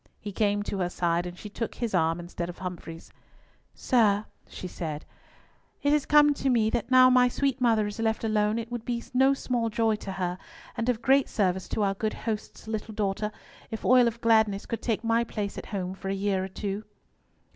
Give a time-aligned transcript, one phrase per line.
[0.19, 3.11] He came to her side, and she took his arm instead of Humfrey's.
[3.75, 5.05] "Sir," she said;
[5.83, 8.83] "it has come to me that now my sweet mother is left alone it would
[8.83, 10.39] be no small joy to her,
[10.75, 13.31] and of great service to our good host's little daughter,
[13.69, 16.83] if Oil of Gladness could take my place at home for a year or two."